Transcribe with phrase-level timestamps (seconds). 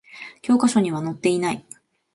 [0.41, 1.63] 教科書には載っていない